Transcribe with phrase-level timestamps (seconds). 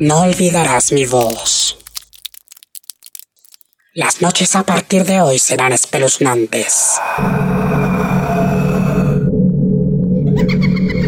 [0.00, 1.76] No olvidarás mi voz.
[3.92, 6.98] Las noches a partir de hoy serán espeluznantes.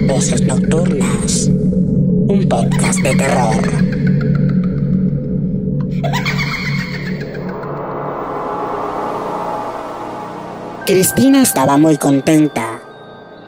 [0.07, 1.47] Voces Nocturnas.
[1.47, 3.63] Un podcast de terror.
[10.85, 12.83] Cristina estaba muy contenta.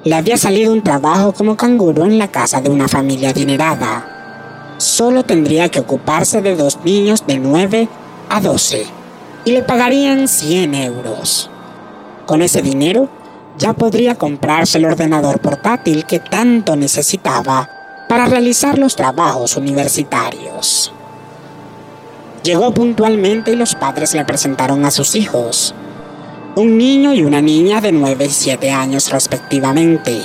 [0.04, 4.13] Le había salido un trabajo como canguro en la casa de una familia adinerada
[4.84, 7.88] solo tendría que ocuparse de dos niños de 9
[8.28, 8.86] a 12
[9.44, 11.50] y le pagarían 100 euros.
[12.26, 13.08] Con ese dinero
[13.56, 17.68] ya podría comprarse el ordenador portátil que tanto necesitaba
[18.08, 20.92] para realizar los trabajos universitarios.
[22.42, 25.74] Llegó puntualmente y los padres le presentaron a sus hijos,
[26.56, 30.20] un niño y una niña de 9 y 7 años respectivamente.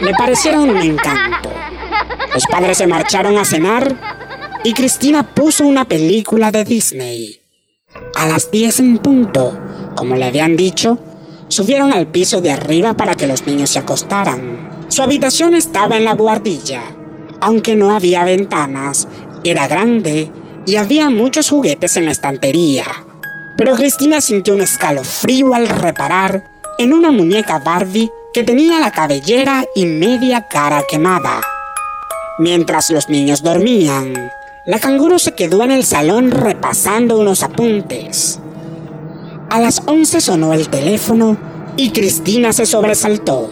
[0.00, 1.47] Le parecieron un encanto
[2.34, 3.96] los padres se marcharon a cenar
[4.64, 7.40] y Cristina puso una película de Disney.
[8.14, 9.58] A las 10 en punto,
[9.94, 10.98] como le habían dicho,
[11.48, 14.86] subieron al piso de arriba para que los niños se acostaran.
[14.88, 16.82] Su habitación estaba en la guardilla,
[17.40, 19.08] aunque no había ventanas,
[19.44, 20.30] era grande
[20.66, 22.84] y había muchos juguetes en la estantería.
[23.56, 29.64] Pero Cristina sintió un escalofrío al reparar en una muñeca Barbie que tenía la cabellera
[29.74, 31.40] y media cara quemada.
[32.40, 34.30] Mientras los niños dormían,
[34.64, 38.38] la canguro se quedó en el salón repasando unos apuntes.
[39.50, 41.36] A las 11 sonó el teléfono
[41.76, 43.50] y Cristina se sobresaltó.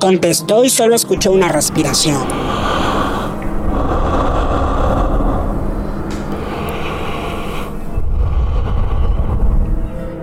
[0.00, 2.26] Contestó y solo escuchó una respiración.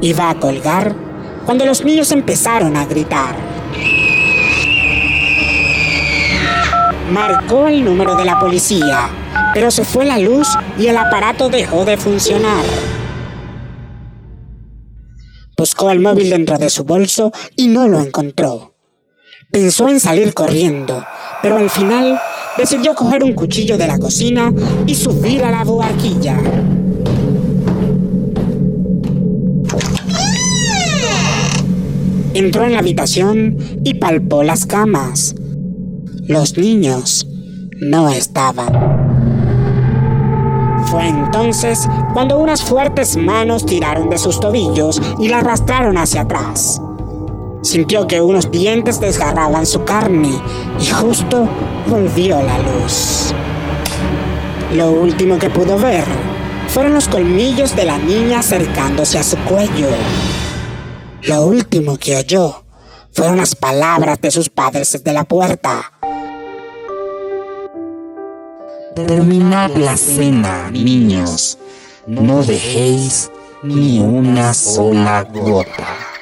[0.02, 1.05] Iba a colgar
[1.46, 3.36] cuando los niños empezaron a gritar.
[7.12, 9.10] Marcó el número de la policía,
[9.54, 10.48] pero se fue la luz
[10.78, 12.66] y el aparato dejó de funcionar.
[15.58, 18.76] Buscó el móvil dentro de su bolso y no lo encontró.
[19.52, 21.06] Pensó en salir corriendo,
[21.42, 22.20] pero al final
[22.58, 24.52] decidió coger un cuchillo de la cocina
[24.86, 26.38] y subir a la boarquilla.
[32.46, 35.34] Entró en la habitación y palpó las camas.
[36.28, 37.28] Los niños
[37.82, 38.72] no estaban.
[40.86, 46.80] Fue entonces cuando unas fuertes manos tiraron de sus tobillos y la arrastraron hacia atrás.
[47.64, 50.40] Sintió que unos dientes desgarraban su carne
[50.80, 51.50] y justo
[51.90, 53.34] volvió la luz.
[54.72, 56.06] Lo último que pudo ver
[56.68, 59.90] fueron los colmillos de la niña acercándose a su cuello.
[61.28, 62.64] Lo último que oyó
[63.12, 65.92] fueron las palabras de sus padres desde la puerta.
[68.96, 71.58] Terminad la cena, niños.
[72.06, 73.32] No dejéis
[73.64, 76.15] ni una sola gota.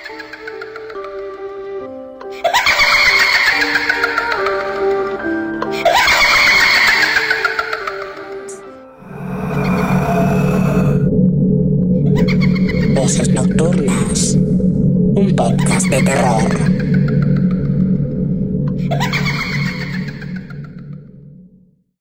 [15.23, 16.72] Un podcast de terror.